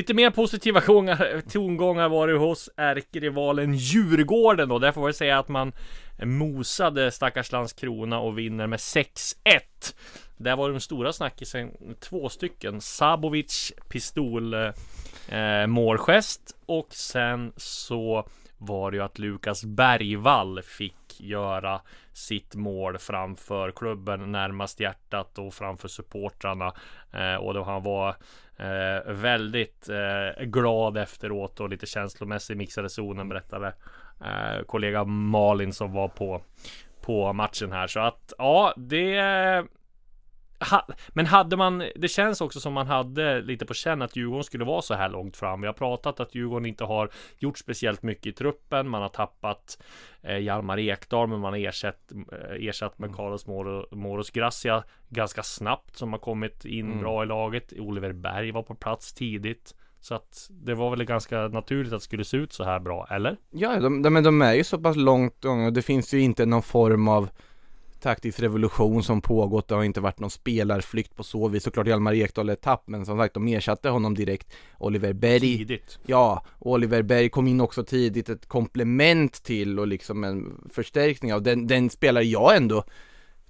[0.00, 4.78] Lite mer positiva tongångar, tongångar var det hos ärkerivalen Djurgården då.
[4.78, 5.72] Där får jag säga att man
[6.22, 9.34] mosade stackars Landskrona och vinner med 6-1.
[10.36, 12.80] Där var de stora snackisen två stycken.
[12.80, 18.28] Sabovic pistol eh, målgest och sen så
[18.60, 21.80] var ju att Lukas Bergvall fick göra
[22.12, 26.72] sitt mål framför klubben närmast hjärtat och framför supportrarna.
[27.12, 28.08] Eh, och då han var
[28.56, 33.74] eh, väldigt eh, glad efteråt och lite känslomässig mixade zonen berättade
[34.20, 36.42] eh, kollega Malin som var på
[37.00, 39.16] på matchen här så att ja det
[40.70, 44.44] ha, men hade man, det känns också som man hade lite på känn att Djurgården
[44.44, 45.60] skulle vara så här långt fram.
[45.60, 48.88] Vi har pratat att Djurgården inte har gjort speciellt mycket i truppen.
[48.88, 49.78] Man har tappat
[50.22, 55.42] eh, Hjalmar Ekdal, men man har ersatt, eh, ersatt med Carlos Moro, Moros Gracia ganska
[55.42, 57.00] snabbt som har kommit in Mm.
[57.00, 57.72] bra i laget.
[57.78, 59.74] Oliver Berg var på plats tidigt.
[60.02, 63.06] Så att det var väl ganska naturligt att det skulle se ut så här bra,
[63.10, 63.36] eller?
[63.50, 66.46] Ja, de, de, de är ju så pass långt gångna och det finns ju inte
[66.46, 67.28] någon form av
[68.00, 69.68] taktisk revolution som pågått.
[69.68, 71.62] Det har inte varit någon spelarflykt på så vis.
[71.62, 74.52] Såklart Hjalmar Ekdal är tapp, men som sagt de ersatte honom direkt.
[74.78, 75.98] Oliver Berg Tidigt.
[76.06, 81.42] Ja, Oliver Berg kom in också tidigt, ett komplement till och liksom en förstärkning av
[81.42, 82.84] den, den spelare jag ändå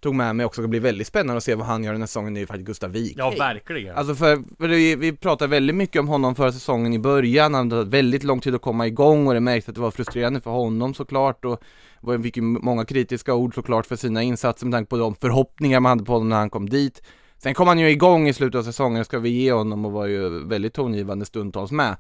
[0.00, 0.62] tog med mig också.
[0.62, 2.46] Det blir väldigt spännande att se vad han gör den här säsongen, det är ju
[2.46, 3.14] faktiskt Gustav Wik.
[3.16, 3.96] Ja, verkligen.
[3.96, 7.72] Alltså för, för vi, vi pratade väldigt mycket om honom förra säsongen i början, han
[7.72, 10.50] hade väldigt lång tid att komma igång och det märktes att det var frustrerande för
[10.50, 11.62] honom såklart och
[12.00, 15.80] var- fick ju många kritiska ord såklart för sina insatser med tanke på de förhoppningar
[15.80, 17.02] man hade på honom när han kom dit.
[17.38, 20.06] Sen kom han ju igång i slutet av säsongen, ska vi ge honom och var
[20.06, 21.96] ju väldigt tongivande stundtals med.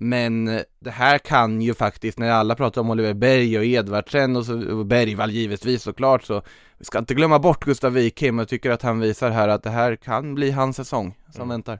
[0.00, 4.36] Men eh, det här kan ju faktiskt, när alla pratar om Oliver Berg och Edvardsen
[4.36, 6.42] och, så, och Bergvall givetvis såklart så
[6.78, 9.70] Vi ska inte glömma bort Gustav Wikheim, jag tycker att han visar här att det
[9.70, 11.48] här kan bli hans säsong som Mm.
[11.48, 11.78] väntar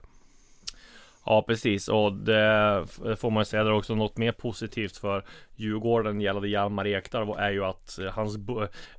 [1.25, 2.85] Ja precis och det
[3.17, 5.23] får man säga det är också något mer positivt för
[5.59, 8.37] Djurgården gällande Hjalmar Ekdal är ju att eh, hans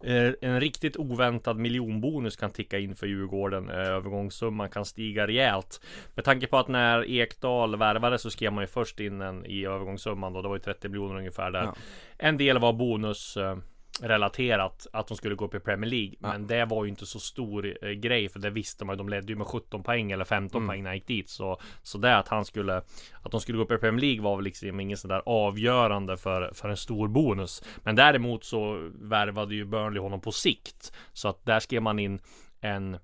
[0.04, 3.68] eh, en riktigt oväntad miljonbonus kan ticka in för Djurgården.
[3.68, 5.80] Eh, Övergångssumman kan stiga rejält.
[6.14, 9.64] Med tanke på att när Ekdal värvades så skrev man ju först in en i
[9.64, 10.42] övergångssumman då.
[10.42, 11.62] Det var ju 30 miljoner ungefär där.
[11.62, 11.74] Ja.
[12.18, 13.38] En del var bonus
[14.02, 16.14] relaterat att de skulle gå upp i Premier League.
[16.20, 16.28] Ja.
[16.28, 18.98] Men det var ju inte så stor eh, grej för det visste man ju.
[18.98, 20.68] De ledde ju med 17 poäng eller 15 Mm.
[20.68, 21.28] poäng när han gick dit.
[21.30, 22.82] Så, så det att han skulle
[23.22, 26.50] att de skulle gå upp i Premier League var väl liksom ingen sådär avgörande för,
[26.54, 27.62] för en stor bonus.
[27.82, 30.92] Men däremot så värvade ju Burnley honom på sikt.
[31.12, 32.20] Så att där skrev man in
[32.60, 32.98] en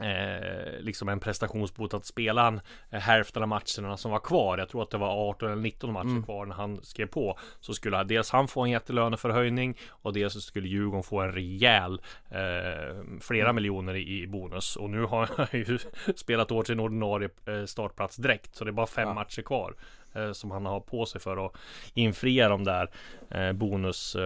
[0.00, 4.58] Eh, liksom en prestationsbot att spela han eh, hälften av matcherna som var kvar.
[4.58, 6.22] Jag tror att det var 18 eller 19 matcher Mm.
[6.24, 7.38] kvar när han skrev på.
[7.60, 12.00] Så skulle han- dels han få en jättelöneförhöjning och dels skulle Djurgården få en rejäl
[12.30, 13.54] eh, flera Mm.
[13.54, 14.76] miljoner i, i bonus.
[14.76, 15.78] Och nu har han ju
[16.16, 18.54] spelat åt sin ordinarie eh, startplats direkt.
[18.54, 19.14] Så det är bara fem Ja.
[19.14, 19.74] matcher kvar
[20.14, 21.52] eh, som han har på sig för att
[21.94, 22.90] infria de där
[23.30, 24.16] eh, bonus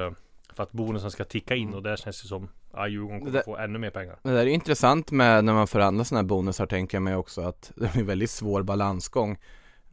[0.54, 3.42] för att bonusen ska ticka in och där känns det som att Djurgården kommer Det-
[3.44, 4.18] få ännu mer pengar.
[4.22, 7.40] Det där är intressant med när man förhandlar sådana här bonusar tänker jag mig också
[7.40, 9.38] att det är en väldigt svår balansgång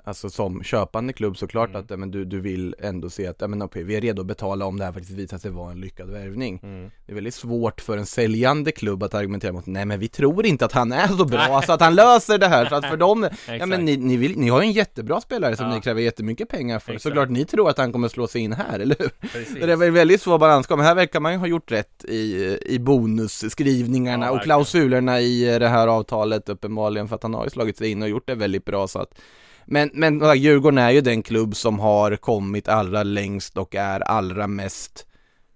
[0.06, 1.82] Alltså som köpande klubb såklart Mm.
[1.82, 4.28] att men du, du vill ändå se att ja, men, okej, vi är redo att
[4.28, 6.92] betala om det här faktiskt visar sig vara en lyckad värvning Mm.
[7.06, 10.46] Det är väldigt svårt för en säljande klubb att argumentera mot Nej men vi tror
[10.46, 12.98] inte att han är så bra så att han löser det här så att för
[12.98, 13.28] dem
[13.60, 15.76] Ja men ni, ni, vill, ni har ju en jättebra spelare som Ja.
[15.76, 17.04] ni kräver jättemycket pengar för Exakt.
[17.04, 19.10] Såklart ni tror att han kommer slå sig in här, eller hur?
[19.30, 19.54] Precis.
[19.54, 22.58] Det är väl väldigt svår balansgång, men här verkar man ju ha gjort rätt i,
[22.66, 27.50] i bonusskrivningarna Ja, och klausulerna i det här avtalet uppenbarligen för att han har ju
[27.50, 29.20] slagit sig in och gjort det väldigt bra så att
[29.66, 34.48] men, men Djurgården är ju den klubb som har kommit allra längst och är allra
[34.48, 35.08] mest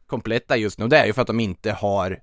[0.08, 0.88] kompletta just nu.
[0.88, 2.20] Det är ju för att de inte har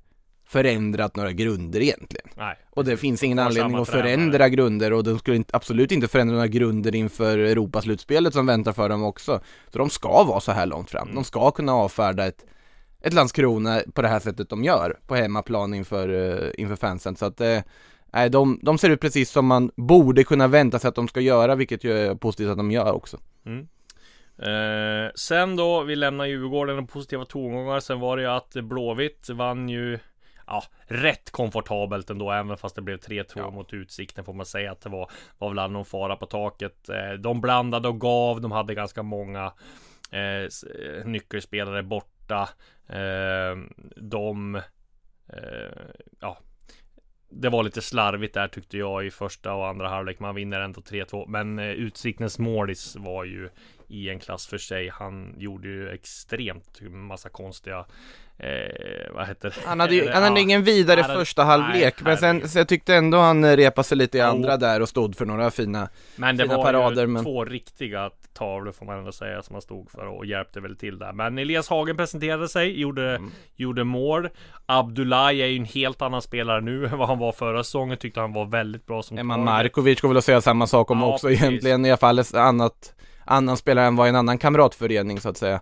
[0.49, 2.29] förändrat några grunder egentligen.
[2.35, 2.57] Nej.
[2.71, 4.03] Och det finns ingen anledning att tränare.
[4.03, 8.73] förändra grunder och de skulle inte, absolut inte förändra några grunder inför Europaslutspelet som väntar
[8.73, 9.41] för dem också.
[9.73, 11.03] Så de ska vara så här långt fram.
[11.03, 11.15] Mm.
[11.15, 12.45] De ska kunna avfärda ett,
[13.03, 17.17] ett Landskrona på det här sättet de gör på hemmaplan inför, eh, inför fansen.
[17.17, 17.59] Så att eh,
[18.17, 21.21] nej, de, de ser ut precis som man borde kunna vänta sig att de ska
[21.21, 23.19] göra, vilket ju är positivt att de gör också.
[23.47, 23.69] Mm.
[24.39, 27.81] Eh, sen då, vi lämnar Djurgården och positiva tongångar.
[27.81, 29.99] Sen var det ju att Blåvitt vann ju
[30.47, 33.51] Ja, rätt komfortabelt ändå, även fast det blev 3-2 Ja.
[33.51, 36.89] mot Utsikten får man säga att det var, var väl någon fara på taket.
[36.89, 39.53] Eh, de blandade och gav, de hade ganska många
[40.11, 42.49] eh, eh, nyckelspelare borta.
[42.89, 43.57] Eh,
[43.97, 44.55] de,
[45.29, 45.83] eh,
[46.21, 46.39] ja,
[47.29, 50.21] det var lite slarvigt där tyckte jag i första och andra halvlek.
[50.21, 51.25] Man vinner ändå 3-2.
[51.29, 53.49] Men eh, Utsiktens målis var ju
[53.89, 54.89] i en klass för sig.
[54.89, 57.87] Han gjorde ju extremt massa konstiga
[58.39, 59.69] eh, vad heter det?
[59.69, 60.43] Han hade ju, han hade ja.
[60.43, 63.89] ingen vidare hade- första halvlek, nej, men sen, så jag tyckte ändå han eh, repade
[63.89, 67.03] sig lite i andra där och stod för några fina Men det fina var parader,
[67.03, 70.61] ju men- två riktiga tavlor får man ändå säga som han stod för och hjälpte
[70.61, 71.13] väl till där.
[71.13, 73.31] Men Elias Hagen presenterade sig, gjorde, Mm.
[73.57, 74.29] gjorde mål.
[74.67, 77.97] Abdullahi är ju en helt annan spelare nu än vad han var förra säsongen.
[77.97, 79.37] Tyckte han var väldigt bra som Emma.
[79.37, 81.43] Markovic går väl att säga samma sak om Ja, också precis.
[81.43, 82.95] egentligen, i alla fall ett annat
[83.27, 85.61] annan spelare än var i en annan kamratförening så att säga.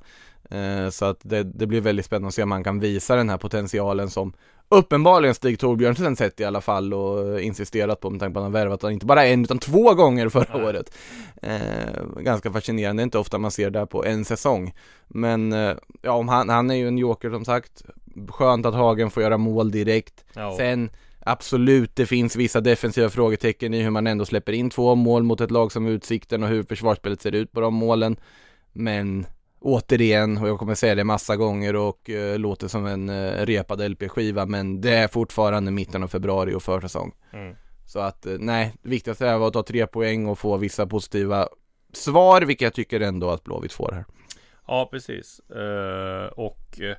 [0.50, 3.30] Eh, så att det, det blir väldigt spännande att se om man kan visa den
[3.30, 4.32] här potentialen som
[4.68, 8.52] uppenbarligen Stig Torbjörnsen sett i alla fall och insisterat på med tanke på att han
[8.52, 10.96] värvat honom inte bara en utan två gånger förra året.
[11.42, 14.74] Eh, ganska fascinerande, det är inte ofta man ser det här på en säsong.
[15.08, 17.82] Men eh, ja, om han, han är ju en joker som sagt.
[18.28, 20.24] Skönt att Hagen får göra mål direkt.
[20.34, 20.56] Ja.
[20.56, 20.90] Sen
[21.24, 25.40] absolut, det finns vissa defensiva frågetecken i hur man ändå släpper in två mål mot
[25.40, 28.16] ett lag som Utsikten och hur försvarsspelet ser ut på de målen.
[28.72, 29.26] Men
[29.60, 33.90] återigen, och jag kommer säga det massa gånger och eh, låter som en eh, repad
[33.90, 37.12] LP-skiva, men det är fortfarande mitten av februari och försäsong.
[37.32, 37.56] Mm.
[37.86, 41.48] Så att eh, nej, det viktigaste är att ta tre poäng och få vissa positiva
[41.92, 44.04] svar, vilket jag tycker ändå att Blåvitt får här.
[44.66, 45.40] Ja, precis.
[45.50, 46.96] Eh, och eh,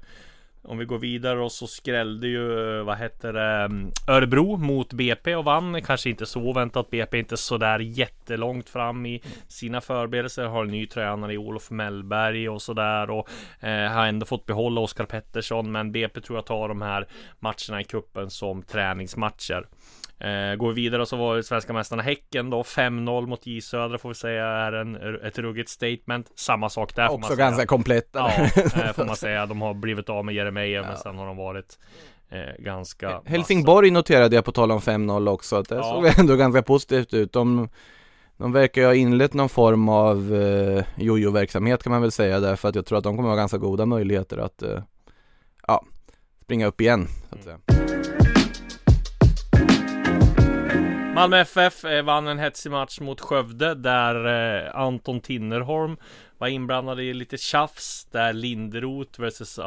[0.67, 5.35] om vi går vidare och så skrällde ju, vad heter det, mm, Örebro mot BP
[5.35, 5.81] och vann.
[5.81, 6.89] Kanske inte så oväntat.
[6.89, 10.45] BP är inte sådär jättelångt fram i sina förberedelser.
[10.45, 14.81] Har en ny tränare i Olof Mellberg och sådär och eh, har ändå fått behålla
[14.81, 15.71] Oskar Pettersson.
[15.71, 17.07] Men BP tror jag tar de här
[17.39, 19.67] matcherna i kuppen som träningsmatcher.
[20.19, 23.97] Eh, går vi vidare så var det svenska mästarna Häcken då 5-0 mot J Södra
[23.97, 26.31] får vi säga är en, ett ruggigt statement.
[26.35, 27.45] Samma sak där får man Också säga.
[27.47, 28.09] ganska komplett.
[28.13, 29.45] Ja, eh, får man säga.
[29.45, 30.97] De har blivit av med Jeremejeff men Ja.
[31.03, 31.79] sen har de varit
[32.29, 35.83] eh, ganska Helsingborg noterade jag på tal om 5-0 också, att det Ja.
[35.83, 37.33] såg ändå ganska positivt ut.
[37.33, 37.69] De,
[38.37, 42.69] de verkar ju ha inlett någon form av eh, jojo-verksamhet kan man väl säga därför
[42.69, 44.79] att jag tror att de kommer ha ganska goda möjligheter att eh,
[45.67, 45.83] ja,
[46.43, 47.07] springa upp igen.
[47.29, 47.84] Så att säga.
[51.15, 55.97] Malmö FF eh, vann en hetsig match mot Skövde där eh, Anton Tinnerholm
[56.37, 59.59] var inblandad i lite tjafs där Linderoth vs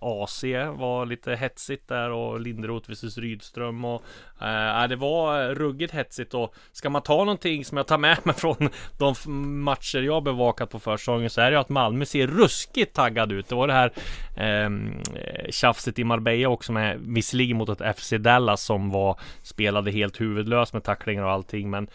[0.00, 4.02] AC eh, var lite hetsigt där och Linderoth vs Rydström och
[4.42, 8.34] äh, det var ruggigt hetsigt och ska man ta någonting som jag tar med mig
[8.38, 9.14] från de
[9.62, 13.48] matcher jag bevakat på försäsongen så är det ju att Malmö ser ruskigt taggad ut.
[13.48, 13.92] Det var det här
[14.36, 19.90] ehm, eh, tjafset i Marbella också med visserligen mot ett FC Dallas som var spelade
[19.90, 21.88] helt huvudlöst med tacklingar och allting men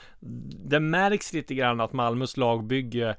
[0.65, 3.15] det märks lite grann att Malmös lagbygge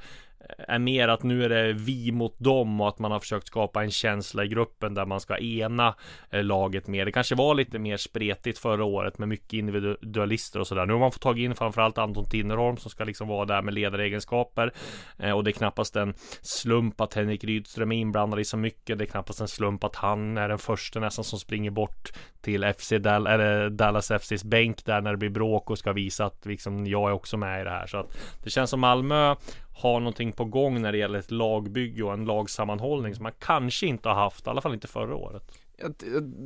[0.58, 3.82] är mer att nu är det vi mot dem och att man har försökt skapa
[3.82, 5.94] en känsla i gruppen där man ska ena
[6.30, 7.04] eh, laget mer.
[7.04, 10.86] Det kanske var lite mer spretigt förra året med mycket individualister och sådär.
[10.86, 13.74] Nu har man fått tag in framförallt Anton Tinnerholm som ska liksom vara där med
[13.74, 14.72] ledaregenskaper
[15.18, 18.98] eh, och det är knappast en slump att Henrik Rydström är inblandad i så mycket.
[18.98, 22.72] Det är knappast en slump att han är den första nästan som springer bort till
[22.78, 26.46] FC Dal eller Dallas FCs bänk där när det blir bråk och ska visa att
[26.46, 27.86] liksom jag är också med i det här.
[27.86, 29.34] Så att det känns som Malmö
[29.81, 33.87] har någonting på gång när det gäller ett lagbygge och en lagsammanhållning som man kanske
[33.87, 35.43] inte har haft, i alla fall inte förra året.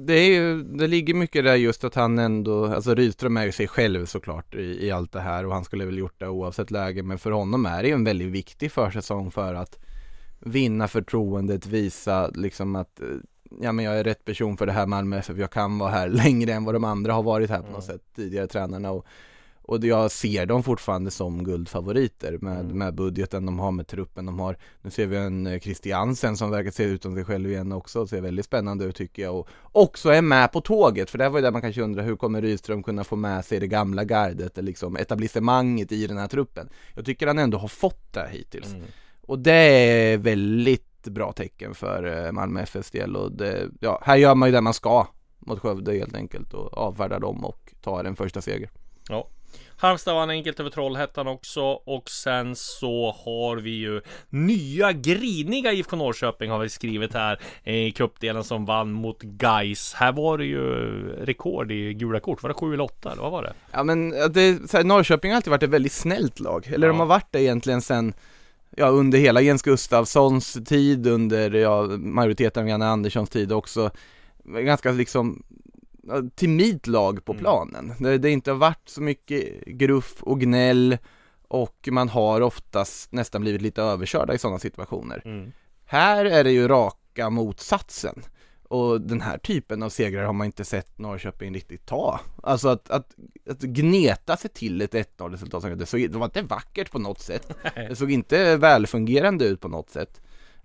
[0.06, 3.52] Det, är ju, det ligger mycket där just att han ändå, alltså Rydström är ju
[3.52, 6.70] sig själv såklart i, i allt det här och han skulle väl gjort det oavsett
[6.70, 9.78] läge men för honom är det ju en väldigt viktig försäsong för att
[10.40, 13.00] vinna förtroendet, visa liksom att
[13.60, 16.08] ja men jag är rätt person för det här Malmö FF, jag kan vara här
[16.24, 17.98] längre än vad de andra har varit här på något mm.
[17.98, 19.06] sätt, tidigare tränarna och
[19.66, 22.78] och jag ser dem fortfarande som guldfavoriter med, mm.
[22.78, 24.56] med budgeten de har, med truppen de har.
[24.82, 28.20] Nu ser vi en Christiansen som verkar se ut som sig själv igen också, ser
[28.20, 29.36] väldigt spännande ut tycker jag.
[29.36, 32.16] Och också är med på tåget, för det var ju där man kanske undrar hur
[32.16, 36.68] kommer Rydström kunna få med sig det gamla gardet, liksom etablissemanget i den här truppen.
[36.94, 38.74] Jag tycker han ändå har fått det hittills.
[38.74, 38.86] Mm.
[39.20, 44.16] Och det är väldigt bra tecken för eh, Malmö FFs del och det, ja, här
[44.16, 45.06] gör man ju det man ska
[45.38, 48.70] mot Skövde helt enkelt och avfärdar dem och tar en första seger.
[49.08, 49.26] Ja,
[49.76, 55.96] Halmstad vann enkelt över Trollhättan också och sen så har vi ju nya griniga IFK
[55.96, 59.94] Norrköping har vi skrivit här i cupdelen som vann mot Geis.
[59.94, 60.64] Här var det ju
[61.24, 62.42] rekord i gula kort.
[62.42, 63.52] Var det sju eller åtta eller vad var det?
[63.70, 66.66] Ja men det, så här, Norrköping har alltid varit ett väldigt snällt lag.
[66.66, 66.92] Eller ja.
[66.92, 68.14] de har varit det egentligen sen
[68.76, 73.90] Ja under hela Jens Gustafssons tid, under ja, majoriteten av Janne Anderssons tid också
[74.44, 75.42] Ganska liksom
[76.34, 77.40] timidt lag på mm.
[77.40, 77.84] planen.
[77.84, 78.02] Mm.
[78.02, 80.98] Det, det inte har varit så mycket gruff och gnäll
[81.48, 85.22] och man har oftast nästan blivit lite överkörda i sådana situationer.
[85.24, 85.52] Mm.
[85.84, 88.22] Här är det ju raka motsatsen.
[88.68, 92.20] Och den här typen av segrar har man inte sett Norrköping riktigt ta.
[92.42, 93.14] Alltså att, att,
[93.50, 97.20] att gneta sig till ett 1-0 resultat, det, såg, det var inte vackert på något
[97.20, 97.50] sätt.
[97.74, 100.20] Det såg inte välfungerande ut på något sätt.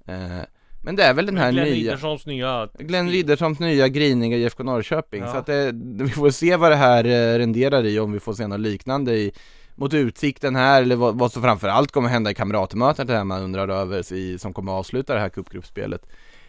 [0.05, 0.41] Eh,
[0.81, 4.63] men det är väl den här Glenn nya Ridderssons nya Glenn Ridderssons nya griniga IFK
[4.63, 5.21] Norrköping.
[5.21, 5.31] Ja.
[5.31, 5.71] Så att det,
[6.03, 9.15] vi får se vad det här eh, renderar i om vi får se något liknande
[9.15, 9.31] i
[9.75, 13.43] Mot Utsikten här eller vad, vad som framförallt kommer hända i kamratmötet det här man
[13.43, 16.05] undrar över i, som kommer avsluta det här cupgruppspelet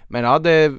[0.08, 0.72] Men ja det,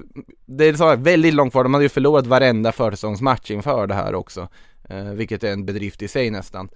[0.45, 4.15] det är så väldigt långt kvar, de hade ju förlorat varenda försäsongsmatch inför det här
[4.15, 4.47] också
[4.91, 6.69] Eh, vilket är en bedrift i sig nästan.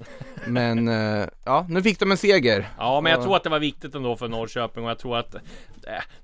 [0.47, 2.69] Men eh, ja, nu fick de en seger.
[2.77, 5.35] Ja, men jag tror att det var viktigt ändå för Norrköping och jag tror att
[5.35, 5.41] eh,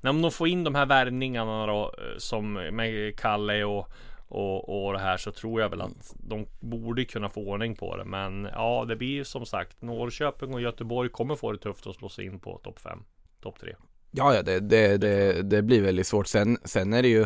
[0.02, 3.90] när de får in de här värvningarna då eh, som med Kalle och
[4.34, 7.98] och, och det här så tror jag väl att de borde kunna få ordning på
[7.98, 8.06] det.
[8.06, 12.10] Men ja, det blir som sagt Norrköping och Göteborg kommer få det tufft att slå
[12.10, 13.00] sig in på topp 5,
[13.42, 13.76] topp 3.
[14.12, 16.28] Ja, ja, det, det, det, det blir väldigt svårt.
[16.28, 17.26] Sen, sen är det ju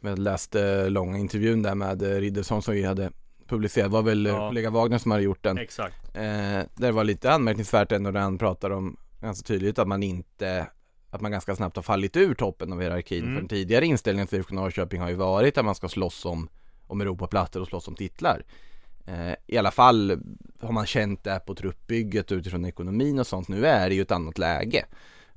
[0.00, 3.10] jag läste långa intervjun där med Riddersson som vi hade
[3.48, 4.48] publicerad var väl ja.
[4.48, 5.58] kollega Wagner som hade gjort den.
[5.58, 6.16] Exakt.
[6.16, 10.66] Eh, det var lite anmärkningsvärt ändå när han pratar om ganska tydligt att man inte
[11.10, 13.22] att man ganska snabbt har fallit ur toppen av hierarkin.
[13.22, 13.34] Mm.
[13.34, 16.48] För den tidigare inställningen till IFK Norrköping har ju varit att man ska slåss om,
[16.86, 18.42] om Europaplatser och slåss om titlar.
[19.06, 20.22] Eh, I alla fall
[20.60, 23.48] har man känt det på truppbygget utifrån ekonomin och sånt.
[23.48, 24.86] Nu är det ju ett annat läge.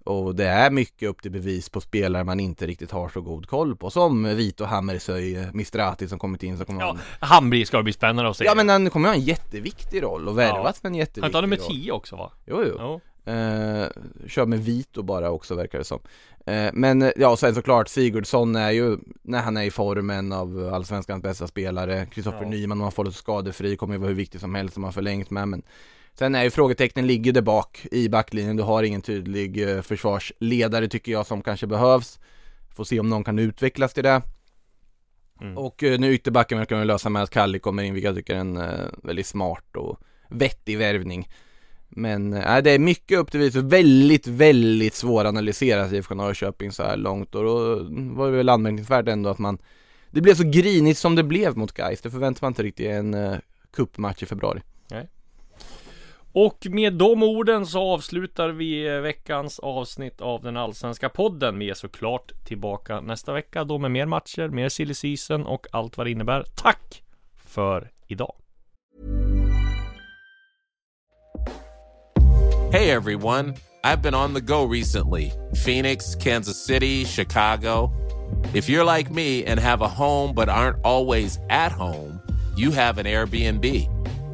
[0.09, 3.47] Och det är mycket upp till bevis på spelare man inte riktigt har så god
[3.47, 7.83] koll på Som Vito Hammersöj, Mistrati som kommit in så kommer Ja, han blir, ska
[7.83, 10.89] bli spännande att se Ja men han kommer ha en jätteviktig roll och värvats ja.
[10.89, 12.31] med en jätteviktig roll Han tar nummer 10 också va?
[12.45, 13.01] Jo jo, jo.
[13.31, 13.87] Eh,
[14.27, 15.99] Kör med Vito bara också verkar det som
[16.45, 21.23] eh, Men ja, sen såklart Sigurdsson är ju När han är i formen av Allsvenskans
[21.23, 22.49] bästa spelare Kristoffer ja.
[22.49, 24.93] Nyman om han får det skadefri kommer ju vara hur viktig som helst som han
[24.93, 25.63] förlängt med men
[26.19, 28.55] Sen är ju frågetecknen ligger där bak i backlinjen.
[28.55, 32.19] Du har ingen tydlig eh, försvarsledare tycker jag som kanske behövs.
[32.75, 34.21] Får se om någon kan utvecklas till det.
[35.41, 35.57] Mm.
[35.57, 38.35] Och eh, nu ytterbacken verkar man lösa med att Kalli kommer in, vilket jag tycker
[38.35, 41.29] är en eh, väldigt smart och vettig värvning.
[41.89, 46.97] Men äh, det är mycket upp till vis väldigt, väldigt svåranalyserat IFK Norrköping så här
[46.97, 49.57] långt och då var det väl anmärkningsvärt ändå att man
[50.11, 52.01] Det blev så grinigt som det blev mot Gais.
[52.01, 53.37] Det förväntar man inte riktigt i en uh,
[53.71, 54.61] cupmatch i februari.
[56.31, 61.59] Och med de orden så avslutar vi veckans avsnitt av den allsvenska podden.
[61.59, 65.97] Vi är såklart tillbaka nästa vecka då med mer matcher, mer silly season och allt
[65.97, 66.45] vad det innebär.
[66.55, 67.03] Tack
[67.37, 68.35] för idag!
[72.71, 73.53] Hey everyone!
[73.83, 75.31] I've been on the go recently.
[75.65, 77.91] Phoenix, Kansas City, Chicago.
[78.53, 82.19] If you're like me and have a home but aren't always at home,
[82.57, 83.98] you have an Airbnb.